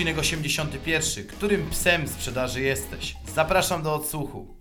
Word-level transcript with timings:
Odcinek 0.00 0.18
81. 0.18 1.26
Którym 1.26 1.70
psem 1.70 2.08
sprzedaży 2.08 2.60
jesteś? 2.60 3.16
Zapraszam 3.34 3.82
do 3.82 3.94
odsłuchu. 3.94 4.56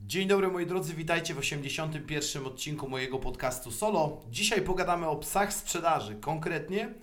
Dzień 0.00 0.28
dobry 0.28 0.48
moi 0.48 0.66
drodzy, 0.66 0.94
witajcie 0.94 1.34
w 1.34 1.38
81. 1.38 2.46
odcinku 2.46 2.88
mojego 2.88 3.18
podcastu 3.18 3.70
Solo. 3.70 4.20
Dzisiaj 4.30 4.62
pogadamy 4.62 5.06
o 5.06 5.16
psach 5.16 5.52
sprzedaży. 5.52 6.14
Konkretnie 6.14 6.94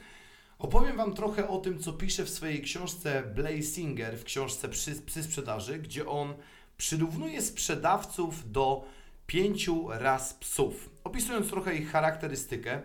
opowiem 0.58 0.98
Wam 0.98 1.14
trochę 1.14 1.48
o 1.48 1.58
tym, 1.58 1.80
co 1.80 1.94
pisze 1.94 2.24
w 2.24 2.30
swojej 2.30 2.62
książce 2.62 3.24
Blazinger, 3.36 4.18
w 4.18 4.24
książce 4.24 4.70
Psy, 4.70 5.24
Sprzedaży, 5.24 5.80
gdzie 5.80 6.08
on 6.08 6.34
przyrównuje 6.78 7.42
sprzedawców 7.42 8.52
do 8.52 8.86
pięciu 9.28 9.88
ras 9.90 10.34
psów, 10.34 10.90
opisując 11.04 11.50
trochę 11.50 11.76
ich 11.76 11.92
charakterystykę. 11.92 12.82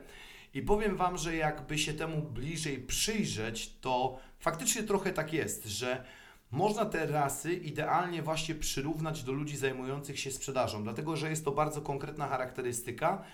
I 0.59 0.63
powiem 0.63 0.97
Wam, 0.97 1.19
że 1.19 1.37
jakby 1.37 1.79
się 1.79 1.95
temu 1.95 2.23
bliżej 2.23 2.79
przyjrzeć, 2.79 3.73
to 3.81 4.19
faktycznie 4.39 4.83
trochę 4.83 5.13
tak 5.13 5.33
jest, 5.33 5.65
że 5.65 6.05
można 6.51 6.85
te 6.85 7.07
rasy 7.07 7.53
idealnie 7.53 8.23
właśnie 8.23 8.55
przyrównać 8.55 9.23
do 9.23 9.33
ludzi 9.33 9.57
zajmujących 9.57 10.21
się 10.21 10.31
sprzedażą, 10.31 10.83
dlatego 10.83 11.17
że 11.17 11.31
jest 11.31 11.45
to 11.45 11.51
bardzo 11.51 11.83
konkretna 11.83 12.29
charakterystyka 12.29 13.25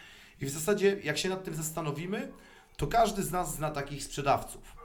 i 0.41 0.47
w 0.47 0.51
zasadzie, 0.51 0.97
jak 1.05 1.19
się 1.19 1.29
nad 1.29 1.45
tym 1.45 1.55
zastanowimy, 1.55 2.33
to 2.77 2.87
każdy 2.87 3.23
z 3.23 3.33
nas 3.33 3.55
zna 3.55 3.71
takich 3.71 4.03
sprzedawców. 4.03 4.77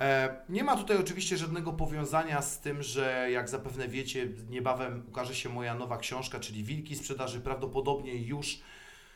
E, 0.00 0.36
nie 0.48 0.64
ma 0.64 0.76
tutaj 0.76 0.96
oczywiście 0.96 1.36
żadnego 1.36 1.72
powiązania 1.72 2.42
z 2.42 2.60
tym, 2.60 2.82
że 2.82 3.28
jak 3.30 3.48
zapewne 3.48 3.88
wiecie, 3.88 4.28
niebawem 4.50 5.02
ukaże 5.08 5.34
się 5.34 5.48
moja 5.48 5.74
nowa 5.74 5.98
książka, 5.98 6.40
czyli 6.40 6.64
Wilki 6.64 6.96
Sprzedaży. 6.96 7.40
Prawdopodobnie 7.40 8.14
już 8.14 8.60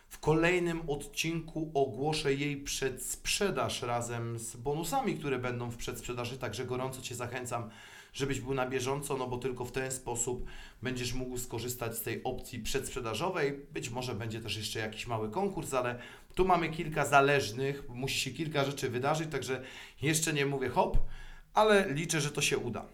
w 0.08 0.18
kolejnym 0.18 0.90
odcinku 0.90 1.70
ogłoszę 1.74 2.34
jej 2.34 2.56
przedsprzedaż 2.56 3.82
razem 3.82 4.38
z 4.38 4.56
bonusami, 4.56 5.18
które 5.18 5.38
będą 5.38 5.70
w 5.70 5.76
przedsprzedaży, 5.76 6.38
także 6.38 6.64
gorąco 6.64 7.02
Cię 7.02 7.14
zachęcam, 7.14 7.70
żebyś 8.12 8.40
był 8.40 8.54
na 8.54 8.68
bieżąco, 8.68 9.16
no 9.16 9.26
bo 9.26 9.38
tylko 9.38 9.64
w 9.64 9.72
ten 9.72 9.92
sposób 9.92 10.46
będziesz 10.82 11.14
mógł 11.14 11.38
skorzystać 11.38 11.96
z 11.96 12.02
tej 12.02 12.24
opcji 12.24 12.58
przedsprzedażowej. 12.58 13.66
Być 13.72 13.90
może 13.90 14.14
będzie 14.14 14.40
też 14.40 14.56
jeszcze 14.56 14.78
jakiś 14.78 15.06
mały 15.06 15.30
konkurs, 15.30 15.74
ale 15.74 15.98
tu 16.34 16.44
mamy 16.44 16.68
kilka 16.68 17.06
zależnych, 17.06 17.88
musi 17.88 18.20
się 18.20 18.30
kilka 18.30 18.64
rzeczy 18.64 18.90
wydarzyć, 18.90 19.30
także 19.30 19.62
jeszcze 20.02 20.32
nie 20.32 20.46
mówię 20.46 20.68
hop, 20.68 20.98
ale 21.54 21.92
liczę, 21.92 22.20
że 22.20 22.30
to 22.30 22.40
się 22.40 22.58
uda. 22.58 22.86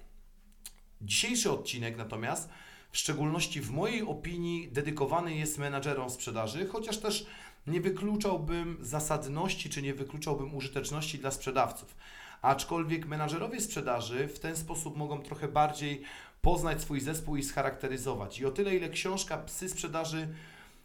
Dzisiejszy 1.01 1.51
odcinek 1.51 1.97
natomiast 1.97 2.49
w 2.95 2.99
szczególności 2.99 3.61
w 3.61 3.71
mojej 3.71 4.03
opinii 4.03 4.69
dedykowany 4.69 5.35
jest 5.35 5.59
menadżerom 5.59 6.11
sprzedaży, 6.11 6.67
chociaż 6.67 6.99
też 6.99 7.27
nie 7.67 7.81
wykluczałbym 7.81 8.79
zasadności 8.81 9.71
czy 9.71 9.83
nie 9.83 9.95
wykluczałbym 9.95 10.55
użyteczności 10.55 11.19
dla 11.19 11.31
sprzedawców. 11.31 11.97
Aczkolwiek 12.43 13.07
menadżerowie 13.07 13.61
sprzedaży 13.61 14.29
w 14.29 14.39
ten 14.39 14.57
sposób 14.57 14.97
mogą 14.97 15.23
trochę 15.23 15.49
bardziej 15.49 16.03
poznać 16.43 16.83
swój 16.83 17.01
zespół 17.01 17.37
i 17.37 17.43
scharakteryzować. 17.43 18.39
I 18.39 18.47
o 18.47 18.51
tyle, 18.51 18.77
ile 18.77 18.89
książka 18.89 19.39
Psy 19.39 19.69
Sprzedaży, 19.69 20.29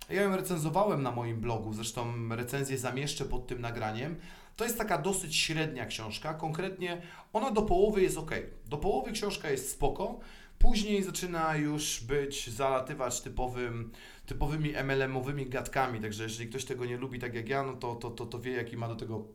ja 0.10 0.22
ją 0.22 0.36
recenzowałem 0.36 1.04
na 1.04 1.12
moim 1.12 1.42
blogu, 1.42 1.74
zresztą 1.74 2.30
recenzję 2.30 2.78
zamieszczę 2.78 3.26
pod 3.26 3.48
tym 3.48 3.62
nagraniem, 3.62 4.16
to 4.56 4.64
jest 4.64 4.78
taka 4.78 4.98
dosyć 4.98 5.36
średnia 5.36 5.86
książka. 5.86 6.34
Konkretnie 6.34 7.02
ona 7.34 7.52
do 7.52 7.62
połowy 7.62 8.02
jest 8.02 8.18
ok. 8.18 8.32
Do 8.66 8.78
połowy 8.78 9.12
książka 9.12 9.50
jest 9.50 9.72
spoko. 9.72 10.20
Później 10.60 11.04
zaczyna 11.04 11.56
już 11.56 12.04
być, 12.04 12.50
zalatywać 12.50 13.22
typowym, 13.22 13.92
typowymi 14.26 14.74
MLM-owymi 14.74 15.50
gadkami, 15.50 16.02
także 16.02 16.24
jeżeli 16.24 16.50
ktoś 16.50 16.66
tego 16.66 16.86
nie 16.86 16.98
lubi 16.98 17.20
tak 17.20 17.34
jak 17.34 17.50
ja, 17.50 17.64
no 17.64 17.74
to, 17.74 17.96
to, 17.96 18.12
to, 18.12 18.26
to 18.26 18.40
wie 18.40 18.52
jaki 18.52 18.78
ma 18.78 18.88
do 18.88 18.96
tego 18.96 19.28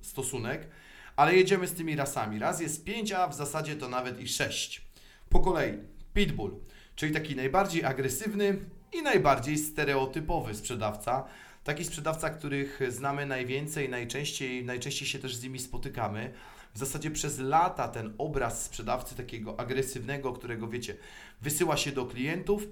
stosunek. 0.00 0.68
Ale 1.16 1.36
jedziemy 1.36 1.68
z 1.68 1.74
tymi 1.74 1.96
rasami. 1.96 2.38
Raz 2.38 2.60
jest 2.60 2.84
5, 2.84 3.12
a 3.12 3.28
w 3.28 3.34
zasadzie 3.34 3.76
to 3.76 3.88
nawet 3.88 4.20
i 4.20 4.28
6. 4.28 4.88
Po 5.28 5.40
kolei 5.40 5.78
Pitbull, 6.14 6.60
czyli 6.96 7.14
taki 7.14 7.36
najbardziej 7.36 7.84
agresywny 7.84 8.58
i 8.92 9.02
najbardziej 9.02 9.58
stereotypowy 9.58 10.54
sprzedawca. 10.54 11.24
Taki 11.64 11.84
sprzedawca, 11.84 12.30
których 12.30 12.80
znamy 12.88 13.26
najwięcej, 13.26 13.88
najczęściej, 13.88 14.64
najczęściej 14.64 15.08
się 15.08 15.18
też 15.18 15.36
z 15.36 15.42
nimi 15.42 15.58
spotykamy 15.58 16.32
w 16.74 16.78
zasadzie 16.78 17.10
przez 17.10 17.38
lata 17.38 17.88
ten 17.88 18.14
obraz 18.18 18.64
sprzedawcy 18.64 19.14
takiego 19.14 19.60
agresywnego, 19.60 20.32
którego 20.32 20.68
wiecie, 20.68 20.96
wysyła 21.40 21.76
się 21.76 21.92
do 21.92 22.06
klientów, 22.06 22.66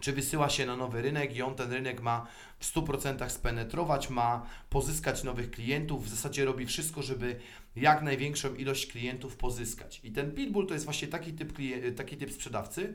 czy 0.00 0.12
wysyła 0.12 0.48
się 0.48 0.66
na 0.66 0.76
nowy 0.76 1.02
rynek 1.02 1.36
i 1.36 1.42
on 1.42 1.54
ten 1.54 1.72
rynek 1.72 2.02
ma 2.02 2.26
w 2.58 2.74
100% 2.74 3.28
spenetrować, 3.28 4.10
ma 4.10 4.46
pozyskać 4.70 5.24
nowych 5.24 5.50
klientów, 5.50 6.06
w 6.06 6.08
zasadzie 6.08 6.44
robi 6.44 6.66
wszystko, 6.66 7.02
żeby 7.02 7.36
jak 7.76 8.02
największą 8.02 8.54
ilość 8.54 8.86
klientów 8.86 9.36
pozyskać. 9.36 10.00
I 10.04 10.12
ten 10.12 10.32
pitbull 10.32 10.66
to 10.66 10.74
jest 10.74 10.84
właśnie 10.84 11.08
taki 11.08 11.32
typ, 11.32 11.58
taki 11.96 12.16
typ 12.16 12.32
sprzedawcy, 12.32 12.94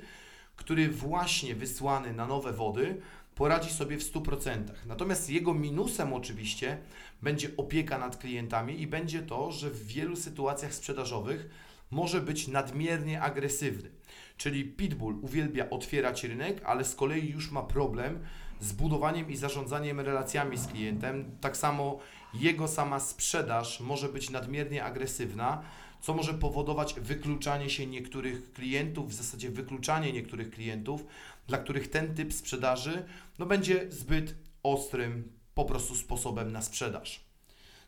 który 0.56 0.90
właśnie 0.90 1.56
wysłany 1.56 2.14
na 2.14 2.28
nowe 2.28 2.54
wody 2.54 3.02
poradzi 3.36 3.70
sobie 3.70 3.98
w 3.98 4.14
100%. 4.14 4.64
Natomiast 4.86 5.30
jego 5.30 5.54
minusem 5.54 6.14
oczywiście 6.14 6.78
będzie 7.22 7.50
opieka 7.58 7.98
nad 7.98 8.18
klientami 8.18 8.82
i 8.82 8.88
będzie 8.88 9.22
to, 9.22 9.52
że 9.52 9.70
w 9.70 9.88
wielu 9.88 10.16
sytuacjach 10.16 10.74
sprzedażowych 10.74 11.50
może 11.92 12.22
być 12.22 12.48
nadmiernie 12.48 13.22
agresywny. 13.22 13.90
Czyli 14.38 14.66
Pitbull 14.66 15.20
uwielbia 15.22 15.70
otwierać 15.70 16.24
rynek, 16.24 16.62
ale 16.66 16.86
z 16.86 16.96
kolei 16.96 17.30
już 17.30 17.52
ma 17.52 17.64
problem 17.64 18.20
z 18.60 18.72
budowaniem 18.72 19.30
i 19.30 19.36
zarządzaniem 19.36 20.00
relacjami 20.00 20.58
z 20.58 20.68
klientem. 20.68 21.38
Tak 21.42 21.58
samo 21.58 22.00
jego 22.34 22.68
sama 22.68 23.00
sprzedaż 23.00 23.80
może 23.80 24.10
być 24.10 24.30
nadmiernie 24.30 24.84
agresywna, 24.84 25.62
co 26.02 26.14
może 26.14 26.34
powodować 26.34 26.94
wykluczanie 27.00 27.70
się 27.70 27.86
niektórych 27.86 28.54
klientów, 28.54 29.10
w 29.10 29.14
zasadzie 29.14 29.50
wykluczanie 29.50 30.14
niektórych 30.14 30.52
klientów, 30.52 31.06
dla 31.48 31.58
których 31.58 31.90
ten 31.90 32.16
typ 32.16 32.34
sprzedaży 32.34 33.06
no, 33.40 33.46
będzie 33.46 33.92
zbyt 33.92 34.36
ostrym 34.64 35.32
po 35.56 35.66
prostu 35.66 35.96
sposobem 35.96 36.52
na 36.52 36.62
sprzedaż. 36.62 37.26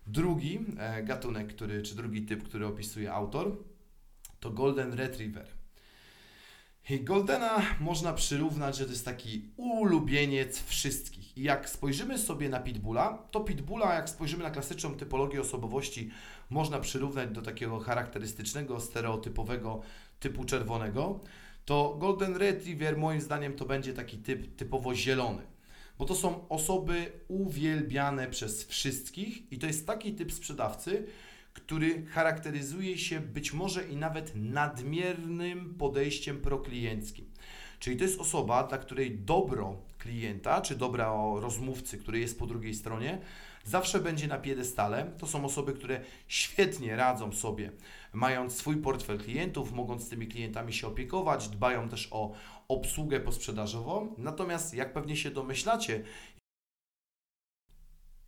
Drugi 0.08 0.60
e, 0.78 1.04
gatunek, 1.04 1.48
który, 1.48 1.82
czy 1.82 1.96
drugi 1.96 2.22
typ, 2.22 2.44
który 2.44 2.66
opisuje 2.66 3.14
autor, 3.14 3.58
to 4.40 4.50
Golden 4.50 4.94
Retriever. 4.94 5.61
Goldena 6.90 7.62
można 7.80 8.14
przyrównać, 8.14 8.78
że 8.78 8.86
to 8.86 8.92
jest 8.92 9.06
taki 9.06 9.46
ulubieniec 9.58 10.64
wszystkich. 10.64 11.38
I 11.38 11.44
jak 11.44 11.70
spojrzymy 11.70 12.18
sobie 12.18 12.50
na 12.50 12.60
Pitbulla, 12.60 13.18
to 13.32 13.40
Pitbulla, 13.40 13.94
jak 13.94 14.10
spojrzymy 14.10 14.44
na 14.44 14.50
klasyczną 14.50 14.96
typologię 14.96 15.42
osobowości, 15.42 16.12
można 16.50 16.80
przyrównać 16.80 17.30
do 17.30 17.42
takiego 17.42 17.80
charakterystycznego, 17.80 18.80
stereotypowego 18.80 19.82
typu 20.20 20.44
czerwonego, 20.44 21.20
to 21.66 21.96
Golden 22.00 22.36
Retriever 22.36 22.98
moim 22.98 23.22
zdaniem 23.22 23.54
to 23.54 23.66
będzie 23.66 23.94
taki 23.94 24.18
typ 24.18 24.56
typowo 24.56 24.96
zielony. 24.96 25.42
Bo 26.00 26.06
to 26.06 26.16
są 26.16 26.48
osoby 26.50 27.12
uwielbiane 27.28 28.28
przez 28.28 28.64
wszystkich 28.64 29.52
i 29.52 29.58
to 29.58 29.68
jest 29.68 29.88
taki 29.88 30.14
typ 30.14 30.32
sprzedawcy, 30.32 31.08
który 31.54 32.06
charakteryzuje 32.06 32.98
się 32.98 33.20
być 33.20 33.54
może 33.54 33.88
i 33.88 33.96
nawet 33.96 34.32
nadmiernym 34.36 35.76
podejściem 35.76 36.42
proklienckim. 36.42 37.32
Czyli 37.80 37.98
to 37.98 38.04
jest 38.04 38.20
osoba, 38.20 38.64
dla 38.64 38.78
której 38.78 39.20
dobro 39.20 39.76
klienta, 39.98 40.62
czy 40.62 40.76
dobra 40.76 41.06
rozmówcy, 41.40 41.98
który 41.98 42.20
jest 42.20 42.40
po 42.40 42.48
drugiej 42.48 42.74
stronie, 42.74 43.22
zawsze 43.64 44.00
będzie 44.00 44.28
na 44.28 44.38
piedestale. 44.38 45.12
To 45.18 45.28
są 45.28 45.46
osoby, 45.46 45.74
które 45.74 46.02
świetnie 46.28 46.96
radzą 46.96 47.32
sobie, 47.32 47.72
mając 48.14 48.56
swój 48.56 48.78
portfel 48.78 49.20
klientów, 49.20 49.72
mogąc 49.72 50.10
tymi 50.10 50.28
klientami 50.28 50.74
się 50.74 50.88
opiekować, 50.88 51.50
dbają 51.50 51.90
też 51.90 52.08
o 52.12 52.34
obsługę 52.68 53.20
posprzedażową. 53.20 54.16
Natomiast, 54.18 54.74
jak 54.74 54.94
pewnie 54.94 55.16
się 55.16 55.32
domyślacie, 55.32 56.04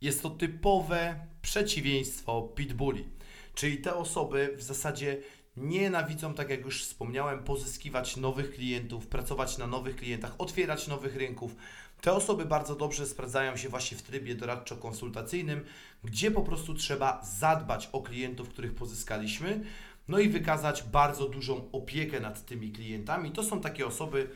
jest 0.00 0.22
to 0.22 0.30
typowe 0.30 1.26
przeciwieństwo 1.42 2.42
pitbulli. 2.42 3.08
Czyli 3.54 3.78
te 3.78 3.94
osoby 3.94 4.54
w 4.56 4.62
zasadzie 4.62 5.22
nienawidzą, 5.56 6.34
tak 6.34 6.50
jak 6.50 6.64
już 6.64 6.84
wspomniałem, 6.84 7.44
pozyskiwać 7.44 8.16
nowych 8.16 8.54
klientów, 8.54 9.06
pracować 9.06 9.58
na 9.58 9.66
nowych 9.66 9.96
klientach, 9.96 10.34
otwierać 10.38 10.88
nowych 10.88 11.16
rynków. 11.16 11.56
Te 12.00 12.12
osoby 12.12 12.44
bardzo 12.44 12.74
dobrze 12.74 13.06
sprawdzają 13.06 13.56
się 13.56 13.68
właśnie 13.68 13.96
w 13.96 14.02
trybie 14.02 14.34
doradczo-konsultacyjnym, 14.34 15.64
gdzie 16.04 16.30
po 16.30 16.42
prostu 16.42 16.74
trzeba 16.74 17.24
zadbać 17.24 17.88
o 17.92 18.02
klientów, 18.02 18.48
których 18.48 18.74
pozyskaliśmy. 18.74 19.60
no 20.08 20.18
i 20.18 20.28
wykazać 20.28 20.82
bardzo 20.82 21.28
dużą 21.28 21.70
opiekę 21.72 22.20
nad 22.20 22.46
tymi 22.46 22.72
klientami. 22.72 23.30
To 23.30 23.42
są 23.42 23.60
takie 23.60 23.86
osoby, 23.86 24.30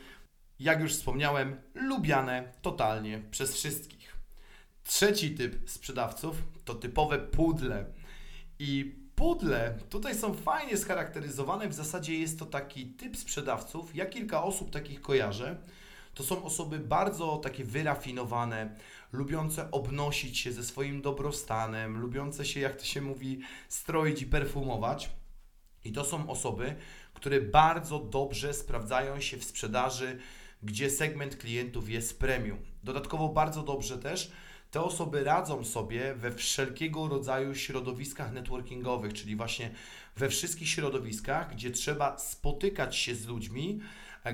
jak 0.59 0.81
już 0.81 0.93
wspomniałem, 0.93 1.61
lubiane 1.75 2.53
totalnie 2.61 3.21
przez 3.31 3.53
wszystkich. 3.53 3.98
Trzeci 4.89 5.31
typ 5.31 5.69
sprzedawców 5.69 6.43
to 6.65 6.75
typowe 6.75 7.19
pudle. 7.19 7.85
I 8.59 8.95
pudle 9.15 9.77
tutaj 9.89 10.15
są 10.15 10.33
fajnie 10.33 10.77
scharakteryzowane. 10.77 11.69
W 11.69 11.73
zasadzie 11.73 12.19
jest 12.19 12.39
to 12.39 12.45
taki 12.45 12.85
typ 12.85 13.17
sprzedawców. 13.17 13.95
Ja 13.95 14.05
kilka 14.05 14.43
osób 14.43 14.69
takich 14.69 15.01
kojarzę. 15.01 15.57
To 16.13 16.23
są 16.23 16.43
osoby 16.43 16.79
bardzo 16.79 17.37
takie 17.37 17.63
wyrafinowane, 17.63 18.75
lubiące 19.11 19.71
obnosić 19.71 20.37
się 20.37 20.51
ze 20.51 20.63
swoim 20.63 21.01
dobrostanem, 21.01 21.97
lubiące 21.97 22.45
się, 22.45 22.59
jak 22.59 22.75
to 22.75 22.85
się 22.85 23.01
mówi, 23.01 23.39
stroić 23.67 24.21
i 24.21 24.25
perfumować. 24.25 25.09
I 25.85 25.91
to 25.91 26.05
są 26.05 26.29
osoby, 26.29 26.75
które 27.13 27.41
bardzo 27.41 27.99
dobrze 27.99 28.53
sprawdzają 28.53 29.21
się 29.21 29.37
w 29.37 29.43
sprzedaży, 29.43 30.19
gdzie 30.63 30.89
segment 30.89 31.35
klientów 31.35 31.89
jest 31.89 32.19
premium. 32.19 32.57
Dodatkowo 32.83 33.29
bardzo 33.29 33.63
dobrze 33.63 33.97
też 33.97 34.31
te 34.71 34.81
osoby 34.81 35.23
radzą 35.23 35.63
sobie 35.63 36.15
we 36.15 36.31
wszelkiego 36.31 37.07
rodzaju 37.07 37.55
środowiskach 37.55 38.33
networkingowych, 38.33 39.13
czyli 39.13 39.35
właśnie 39.35 39.71
we 40.15 40.29
wszystkich 40.29 40.69
środowiskach, 40.69 41.51
gdzie 41.51 41.71
trzeba 41.71 42.17
spotykać 42.17 42.95
się 42.95 43.15
z 43.15 43.27
ludźmi, 43.27 43.79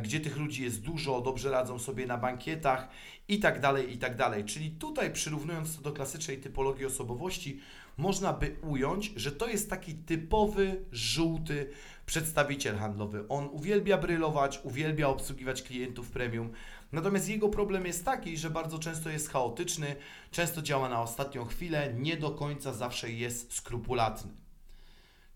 gdzie 0.02 0.20
tych 0.20 0.38
ludzi 0.38 0.64
jest 0.64 0.82
dużo, 0.82 1.22
dobrze 1.22 1.52
radzą 1.52 1.80
sobie 1.80 2.06
na 2.06 2.18
bankietach 2.18 2.88
i 3.28 3.40
tak 3.40 3.60
dalej, 3.60 3.94
i 3.94 3.98
tak 3.98 4.16
dalej. 4.16 4.46
Czyli 4.46 4.72
tutaj 4.72 5.14
przyrównując 5.14 5.76
to 5.76 5.82
do 5.82 5.92
klasycznej 5.92 6.38
typologii 6.38 6.86
osobowości, 6.86 7.60
można 7.98 8.34
by 8.34 8.56
ująć, 8.62 9.14
że 9.16 9.31
to 9.31 9.48
jest 9.48 9.70
taki 9.70 9.94
typowy, 9.94 10.86
żółty 10.92 11.70
przedstawiciel 12.06 12.78
handlowy. 12.78 13.26
On 13.30 13.50
uwielbia 13.52 13.98
brylować, 13.98 14.60
uwielbia 14.64 15.08
obsługiwać 15.08 15.62
klientów 15.62 16.12
premium, 16.12 16.50
natomiast 16.95 17.30
jego 17.30 17.50
problem 17.50 17.86
jest 17.86 18.06
taki, 18.06 18.38
że 18.38 18.50
bardzo 18.50 18.80
często 18.80 19.09
jest 19.09 19.30
chaotyczny, 19.30 19.95
często 20.31 20.62
działa 20.62 20.89
na 20.89 21.01
ostatnią 21.01 21.45
chwilę, 21.45 21.94
nie 21.97 22.18
do 22.18 22.31
końca 22.31 22.74
zawsze 22.74 23.12
jest 23.12 23.53
skrupulatny. 23.53 24.31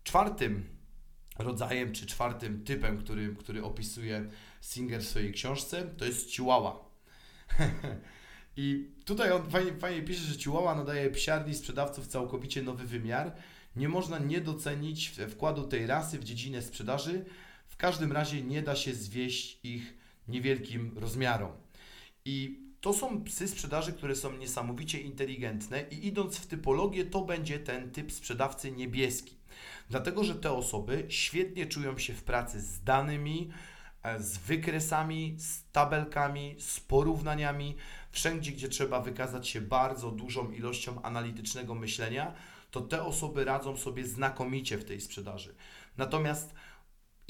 Czwartym 0.04 0.64
rodzajem, 1.38 1.92
czy 1.92 2.06
czwartym 2.06 2.64
typem, 2.64 2.98
który, 2.98 3.34
który 3.38 3.64
opisuje 3.64 4.30
Singer 4.60 5.00
w 5.02 5.08
swojej 5.08 5.32
książce, 5.32 5.82
to 5.82 6.04
jest 6.04 6.30
Chihuahua. 6.30 6.90
I 8.56 8.88
tutaj 9.04 9.32
on 9.32 9.50
fajnie, 9.50 9.72
fajnie 9.72 10.02
pisze, 10.02 10.20
że 10.20 10.38
Chihuahua 10.38 10.74
nadaje 10.74 11.10
psiarni 11.10 11.54
sprzedawców 11.54 12.06
całkowicie 12.06 12.62
nowy 12.62 12.84
wymiar. 12.84 13.32
Nie 13.76 13.88
można 13.88 14.18
nie 14.18 14.40
docenić 14.40 15.08
wkładu 15.30 15.64
tej 15.64 15.86
rasy 15.86 16.18
w 16.18 16.24
dziedzinę 16.24 16.62
sprzedaży. 16.62 17.24
W 17.66 17.76
każdym 17.76 18.12
razie 18.12 18.42
nie 18.42 18.62
da 18.62 18.76
się 18.76 18.94
zwieść 18.94 19.60
ich 19.62 19.99
niewielkim 20.30 20.98
rozmiarom. 20.98 21.52
I 22.24 22.60
to 22.80 22.92
są 22.92 23.24
psy 23.24 23.48
sprzedaży, 23.48 23.92
które 23.92 24.16
są 24.16 24.36
niesamowicie 24.36 25.00
inteligentne 25.00 25.82
i 25.90 26.06
idąc 26.06 26.36
w 26.36 26.46
typologię, 26.46 27.04
to 27.04 27.20
będzie 27.20 27.58
ten 27.58 27.90
typ 27.90 28.12
sprzedawcy 28.12 28.72
niebieski. 28.72 29.36
Dlatego, 29.90 30.24
że 30.24 30.34
te 30.34 30.52
osoby 30.52 31.04
świetnie 31.08 31.66
czują 31.66 31.98
się 31.98 32.14
w 32.14 32.22
pracy 32.22 32.60
z 32.60 32.82
danymi, 32.82 33.50
e, 34.02 34.22
z 34.22 34.38
wykresami, 34.38 35.36
z 35.38 35.70
tabelkami, 35.72 36.56
z 36.58 36.80
porównaniami, 36.80 37.76
wszędzie, 38.10 38.52
gdzie 38.52 38.68
trzeba 38.68 39.00
wykazać 39.00 39.48
się 39.48 39.60
bardzo 39.60 40.10
dużą 40.10 40.50
ilością 40.50 41.02
analitycznego 41.02 41.74
myślenia, 41.74 42.34
to 42.70 42.80
te 42.80 43.02
osoby 43.02 43.44
radzą 43.44 43.76
sobie 43.76 44.06
znakomicie 44.06 44.78
w 44.78 44.84
tej 44.84 45.00
sprzedaży. 45.00 45.54
Natomiast 45.96 46.54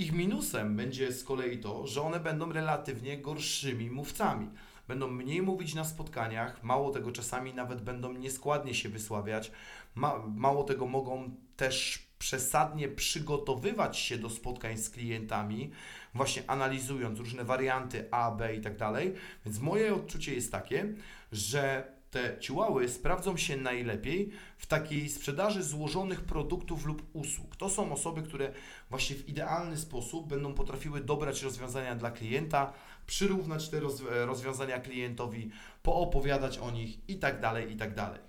ich 0.01 0.13
minusem 0.13 0.77
będzie 0.77 1.13
z 1.13 1.25
kolei 1.25 1.59
to, 1.59 1.87
że 1.87 2.03
one 2.03 2.21
będą 2.21 2.53
relatywnie 2.53 3.19
gorszymi 3.19 3.91
mówcami. 3.91 4.51
Będą 4.89 5.11
mniej 5.11 5.43
mówić 5.43 5.75
na 5.75 5.85
spotkaniach, 5.85 6.63
mało 6.63 6.91
tego, 6.91 7.13
czasami 7.13 7.55
nawet 7.55 7.81
będą 7.81 8.13
nieskładnie 8.13 8.75
się 8.75 8.89
wysławiać, 8.89 9.53
ma, 9.95 10.19
mało 10.37 10.65
tego, 10.65 10.87
mogą 10.87 11.31
też 11.57 12.07
przesadnie 12.19 12.89
przygotowywać 12.89 13.99
się 13.99 14.19
do 14.19 14.31
spotkań 14.31 14.77
z 14.77 14.91
klientami, 14.91 15.71
właśnie 16.15 16.43
analizując 16.47 17.19
różne 17.19 17.45
warianty 17.45 18.09
A, 18.11 18.31
B 18.31 18.55
i 18.55 18.61
tak 18.61 18.77
dalej. 18.77 19.15
Więc 19.47 19.59
moje 19.59 19.95
odczucie 19.95 20.35
jest 20.35 20.53
takie, 20.53 20.95
że 21.33 21.93
te 22.11 22.37
ciułały 22.41 22.89
sprawdzą 22.89 23.37
się 23.37 23.57
najlepiej 23.57 24.31
w 24.59 24.67
takiej 24.67 25.09
sprzedaży 25.09 25.63
złożonych 25.63 26.21
produktów 26.21 26.87
lub 26.87 27.03
usług. 27.13 27.57
To 27.57 27.69
są 27.69 27.93
osoby, 27.93 28.23
które 28.23 28.53
właśnie 28.91 29.17
w 29.17 29.29
idealny 29.29 29.77
sposób 29.77 30.29
będą 30.29 30.55
potrafiły 30.55 31.01
dobrać 31.01 31.43
rozwiązania 31.43 31.95
dla 31.95 32.11
klienta, 32.11 32.73
przyrównać 33.07 33.69
te 33.69 33.81
rozwiązania 34.27 34.81
klientowi, 34.81 35.51
poopowiadać 35.83 36.59
o 36.59 36.71
nich 36.71 37.09
i 37.09 37.17
tak 37.17 37.41
dalej, 37.41 37.73
i 37.73 37.77
tak. 37.77 38.21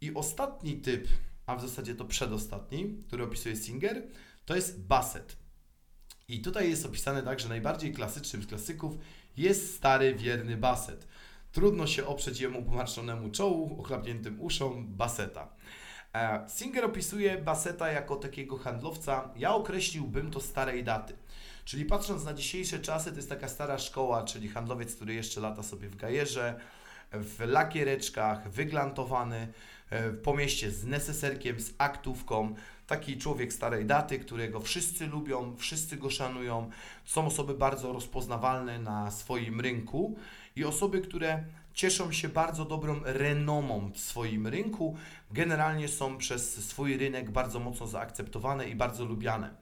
I 0.00 0.14
ostatni 0.14 0.76
typ 0.76 1.08
a 1.48 1.56
w 1.56 1.60
zasadzie 1.60 1.94
to 1.94 2.04
przedostatni, 2.04 2.94
który 3.06 3.24
opisuje 3.24 3.56
Singer, 3.56 4.02
to 4.44 4.56
jest 4.56 4.80
Basset. 4.80 5.36
I 6.28 6.40
tutaj 6.40 6.70
jest 6.70 6.86
opisane 6.86 7.22
tak, 7.22 7.40
że 7.40 7.48
najbardziej 7.48 7.92
klasycznym 7.92 8.42
z 8.42 8.46
klasyków 8.46 8.94
jest 9.36 9.76
stary, 9.76 10.14
wierny 10.14 10.56
Basset. 10.56 11.08
Trudno 11.58 11.86
się 11.86 12.06
oprzeć 12.06 12.40
jemu 12.40 12.62
pomarszczonemu 12.62 13.30
czołu, 13.30 13.76
ochlapniętym 13.80 14.40
uszom 14.40 14.86
Basseta. 14.88 15.48
E, 16.14 16.46
Singer 16.48 16.84
opisuje 16.84 17.38
Basseta 17.38 17.92
jako 17.92 18.16
takiego 18.16 18.56
handlowca, 18.56 19.30
ja 19.36 19.54
określiłbym 19.54 20.30
to 20.30 20.40
starej 20.40 20.84
daty. 20.84 21.14
Czyli 21.64 21.84
patrząc 21.84 22.24
na 22.24 22.34
dzisiejsze 22.34 22.78
czasy, 22.78 23.10
to 23.10 23.16
jest 23.16 23.28
taka 23.28 23.48
stara 23.48 23.78
szkoła, 23.78 24.22
czyli 24.22 24.48
handlowiec, 24.48 24.96
który 24.96 25.14
jeszcze 25.14 25.40
lata 25.40 25.62
sobie 25.62 25.88
w 25.88 25.96
gajerze, 25.96 26.60
w 27.12 27.40
lakiereczkach, 27.40 28.50
wyglantowany, 28.50 29.48
E, 29.90 30.10
po 30.10 30.36
mieście 30.36 30.70
z 30.70 30.84
neseserkiem, 30.84 31.60
z 31.60 31.74
aktówką. 31.78 32.54
Taki 32.86 33.16
człowiek 33.16 33.52
starej 33.52 33.84
daty, 33.84 34.18
którego 34.18 34.60
wszyscy 34.60 35.06
lubią, 35.06 35.56
wszyscy 35.56 35.96
go 35.96 36.10
szanują. 36.10 36.70
Są 37.04 37.26
osoby 37.26 37.54
bardzo 37.54 37.92
rozpoznawalne 37.92 38.78
na 38.78 39.10
swoim 39.10 39.60
rynku 39.60 40.16
i 40.56 40.64
osoby, 40.64 41.00
które 41.00 41.44
cieszą 41.74 42.12
się 42.12 42.28
bardzo 42.28 42.64
dobrą 42.64 43.00
renomą 43.04 43.90
w 43.94 43.98
swoim 43.98 44.46
rynku. 44.46 44.96
Generalnie 45.30 45.88
są 45.88 46.18
przez 46.18 46.68
swój 46.68 46.96
rynek 46.96 47.30
bardzo 47.30 47.60
mocno 47.60 47.86
zaakceptowane 47.86 48.68
i 48.68 48.74
bardzo 48.74 49.04
lubiane. 49.04 49.54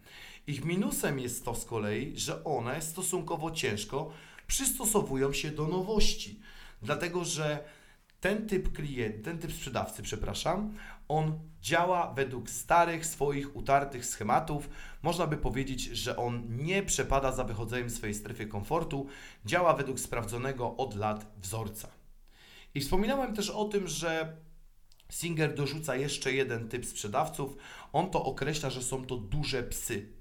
Ich 0.47 0.65
minusem 0.65 1.19
jest 1.19 1.45
to 1.45 1.55
z 1.55 1.65
kolei, 1.65 2.13
że 2.17 2.45
one 2.45 2.83
stosunkowo 2.83 3.51
ciężko 3.51 4.11
przystosowują 4.47 5.33
się 5.33 5.51
do 5.51 5.67
nowości. 5.67 6.41
Dlatego, 6.83 7.25
że 7.25 7.65
ten 8.21 8.49
typ 8.49 8.73
klient, 8.73 9.25
ten 9.25 9.39
typ 9.39 9.53
sprzedawcy, 9.53 10.03
przepraszam, 10.03 10.75
on 11.09 11.39
działa 11.61 12.15
według 12.15 12.51
starych, 12.51 13.07
swoich 13.07 13.57
utartych 13.57 14.07
schematów. 14.07 14.69
Można 15.03 15.27
by 15.27 15.37
powiedzieć, 15.37 15.83
że 15.83 16.17
on 16.17 16.57
nie 16.57 16.83
przepada 16.83 17.33
za 17.33 17.45
wychodzeniem 17.45 17.91
swojej 17.91 18.15
strefy 18.15 18.47
komfortu, 18.47 19.07
działa 19.45 19.75
według 19.75 20.01
sprawdzonego 20.01 20.77
od 20.77 20.97
lat 20.97 21.27
wzorca. 21.43 21.89
I 22.75 22.81
wspominałem 22.81 23.35
też 23.35 23.51
o 23.51 23.65
tym, 23.65 23.89
że 23.89 24.37
Singer 25.11 25.55
dorzuca 25.55 25.97
jeszcze 25.97 26.33
jeden 26.33 26.69
typ 26.69 26.87
sprzedawców. 26.87 27.57
On 27.93 28.11
to 28.11 28.25
określa, 28.25 28.71
że 28.71 28.83
są 28.83 29.05
to 29.05 29.17
duże 29.17 29.63
psy. 29.63 30.13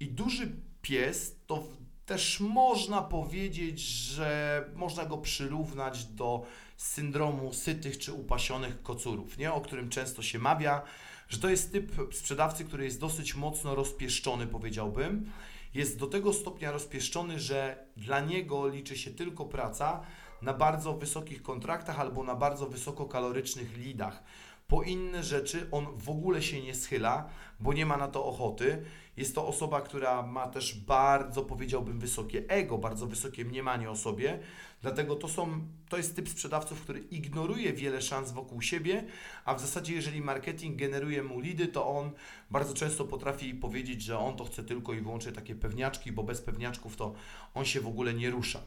I 0.00 0.08
duży 0.08 0.52
pies 0.82 1.36
to 1.46 1.64
też 2.08 2.40
można 2.40 3.02
powiedzieć, 3.02 3.80
że 3.80 4.64
można 4.74 5.06
go 5.06 5.18
przyrównać 5.18 6.04
do 6.04 6.46
syndromu 6.76 7.52
sytych 7.52 7.98
czy 7.98 8.12
upasionych 8.12 8.82
kocurów, 8.82 9.38
nie? 9.38 9.52
o 9.52 9.60
którym 9.60 9.88
często 9.88 10.22
się 10.22 10.38
mawia, 10.38 10.82
że 11.28 11.38
to 11.38 11.48
jest 11.48 11.72
typ 11.72 11.92
sprzedawcy, 12.12 12.64
który 12.64 12.84
jest 12.84 13.00
dosyć 13.00 13.34
mocno 13.34 13.74
rozpieszczony, 13.74 14.46
powiedziałbym. 14.46 15.30
Jest 15.74 15.98
do 15.98 16.06
tego 16.06 16.32
stopnia 16.32 16.72
rozpieszczony, 16.72 17.40
że 17.40 17.84
dla 17.96 18.20
niego 18.20 18.68
liczy 18.68 18.98
się 18.98 19.10
tylko 19.10 19.44
praca 19.44 20.00
na 20.42 20.54
bardzo 20.54 20.94
wysokich 20.94 21.42
kontraktach 21.42 22.00
albo 22.00 22.24
na 22.24 22.34
bardzo 22.34 22.66
wysokokalorycznych 22.66 23.76
lidach. 23.76 24.22
Po 24.68 24.82
inne 24.82 25.22
rzeczy 25.24 25.68
on 25.70 25.86
w 25.96 26.08
ogóle 26.08 26.42
się 26.42 26.62
nie 26.62 26.74
schyla, 26.74 27.28
bo 27.60 27.72
nie 27.72 27.86
ma 27.86 27.96
na 27.96 28.08
to 28.08 28.24
ochoty. 28.24 28.82
Jest 29.16 29.34
to 29.34 29.46
osoba, 29.46 29.80
która 29.80 30.22
ma 30.22 30.48
też 30.48 30.74
bardzo, 30.80 31.42
powiedziałbym, 31.42 31.98
wysokie 31.98 32.44
ego, 32.48 32.78
bardzo 32.78 33.06
wysokie 33.06 33.44
mniemanie 33.44 33.90
o 33.90 33.96
sobie. 33.96 34.38
Dlatego 34.82 35.16
to, 35.16 35.28
są, 35.28 35.60
to 35.88 35.96
jest 35.96 36.16
typ 36.16 36.28
sprzedawców, 36.28 36.80
który 36.80 37.00
ignoruje 37.00 37.72
wiele 37.72 38.02
szans 38.02 38.32
wokół 38.32 38.62
siebie, 38.62 39.04
a 39.44 39.54
w 39.54 39.60
zasadzie, 39.60 39.94
jeżeli 39.94 40.20
marketing 40.20 40.76
generuje 40.76 41.22
mu 41.22 41.40
lidy, 41.40 41.66
to 41.66 41.86
on 41.86 42.10
bardzo 42.50 42.74
często 42.74 43.04
potrafi 43.04 43.54
powiedzieć, 43.54 44.02
że 44.02 44.18
on 44.18 44.36
to 44.36 44.44
chce 44.44 44.64
tylko 44.64 44.94
i 44.94 45.00
wyłącznie 45.00 45.32
takie 45.32 45.54
pewniaczki, 45.54 46.12
bo 46.12 46.22
bez 46.22 46.40
pewniaczków 46.40 46.96
to 46.96 47.14
on 47.54 47.64
się 47.64 47.80
w 47.80 47.86
ogóle 47.86 48.14
nie 48.14 48.30
rusza. 48.30 48.60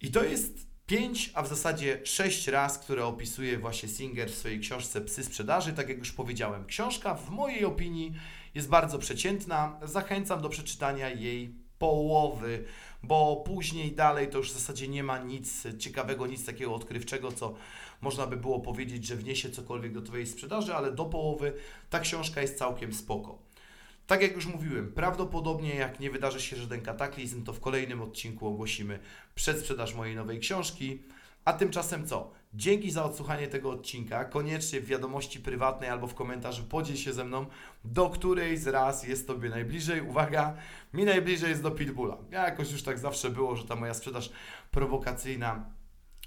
I 0.00 0.10
to 0.10 0.24
jest 0.24 0.75
Pięć, 0.86 1.30
a 1.34 1.42
w 1.42 1.48
zasadzie 1.48 2.00
sześć 2.04 2.48
raz, 2.48 2.78
które 2.78 3.04
opisuje 3.04 3.58
właśnie 3.58 3.88
Singer 3.88 4.30
w 4.30 4.34
swojej 4.34 4.60
książce 4.60 5.00
Psy 5.00 5.24
sprzedaży. 5.24 5.72
Tak 5.72 5.88
jak 5.88 5.98
już 5.98 6.12
powiedziałem, 6.12 6.66
książka 6.66 7.14
w 7.14 7.30
mojej 7.30 7.64
opinii 7.64 8.12
jest 8.54 8.68
bardzo 8.68 8.98
przeciętna. 8.98 9.80
Zachęcam 9.82 10.42
do 10.42 10.48
przeczytania 10.48 11.10
jej 11.10 11.54
połowy, 11.78 12.64
bo 13.02 13.36
później 13.36 13.92
dalej 13.92 14.28
to 14.28 14.38
już 14.38 14.50
w 14.50 14.54
zasadzie 14.54 14.88
nie 14.88 15.02
ma 15.02 15.18
nic 15.18 15.62
ciekawego, 15.78 16.26
nic 16.26 16.46
takiego 16.46 16.74
odkrywczego, 16.74 17.32
co 17.32 17.54
można 18.00 18.26
by 18.26 18.36
było 18.36 18.60
powiedzieć, 18.60 19.06
że 19.06 19.16
wniesie 19.16 19.50
cokolwiek 19.50 19.92
do 19.92 20.02
Twojej 20.02 20.26
sprzedaży, 20.26 20.74
ale 20.74 20.92
do 20.92 21.04
połowy 21.04 21.52
ta 21.90 22.00
książka 22.00 22.42
jest 22.42 22.58
całkiem 22.58 22.94
spoko. 22.94 23.45
Tak 24.06 24.22
jak 24.22 24.34
już 24.34 24.46
mówiłem, 24.46 24.92
prawdopodobnie 24.92 25.74
jak 25.74 26.00
nie 26.00 26.10
wydarzy 26.10 26.40
się 26.40 26.56
żaden 26.56 26.80
kataklizm, 26.80 27.44
to 27.44 27.52
w 27.52 27.60
kolejnym 27.60 28.02
odcinku 28.02 28.46
ogłosimy 28.46 28.98
przedsprzedaż 29.34 29.94
mojej 29.94 30.16
nowej 30.16 30.40
książki. 30.40 31.02
A 31.44 31.52
tymczasem 31.52 32.06
co? 32.06 32.30
Dzięki 32.54 32.90
za 32.90 33.04
odsłuchanie 33.04 33.48
tego 33.48 33.70
odcinka. 33.70 34.24
Koniecznie 34.24 34.80
w 34.80 34.86
wiadomości 34.86 35.40
prywatnej 35.40 35.90
albo 35.90 36.06
w 36.06 36.14
komentarzu 36.14 36.64
podziel 36.64 36.96
się 36.96 37.12
ze 37.12 37.24
mną, 37.24 37.46
do 37.84 38.10
której 38.10 38.56
z 38.56 38.66
raz 38.66 39.06
jest 39.08 39.26
Tobie 39.26 39.48
najbliżej. 39.48 40.00
Uwaga, 40.00 40.56
mi 40.94 41.04
najbliżej 41.04 41.50
jest 41.50 41.62
do 41.62 41.70
Pitbulla. 41.70 42.16
Ja 42.30 42.44
jakoś 42.44 42.72
już 42.72 42.82
tak 42.82 42.98
zawsze 42.98 43.30
było, 43.30 43.56
że 43.56 43.64
ta 43.64 43.76
moja 43.76 43.94
sprzedaż 43.94 44.30
prowokacyjna 44.70 45.75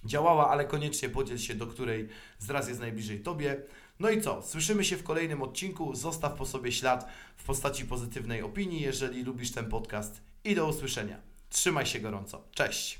działała, 0.05 0.49
ale 0.49 0.65
koniecznie 0.65 1.09
podziel 1.09 1.37
się, 1.37 1.55
do 1.55 1.67
której 1.67 2.07
z 2.39 2.49
raz 2.49 2.67
jest 2.67 2.79
najbliżej 2.79 3.19
Tobie. 3.19 3.61
No 3.99 4.09
i 4.09 4.21
co? 4.21 4.41
Słyszymy 4.41 4.85
się 4.85 4.97
w 4.97 5.03
kolejnym 5.03 5.41
odcinku. 5.41 5.95
Zostaw 5.95 6.33
po 6.33 6.45
sobie 6.45 6.71
ślad 6.71 7.07
w 7.37 7.43
postaci 7.43 7.85
pozytywnej 7.85 8.41
opinii, 8.41 8.81
jeżeli 8.81 9.23
lubisz 9.23 9.51
ten 9.51 9.69
podcast. 9.69 10.21
I 10.43 10.55
do 10.55 10.67
usłyszenia. 10.67 11.21
Trzymaj 11.49 11.85
się 11.85 11.99
gorąco. 11.99 12.43
Cześć! 12.51 12.98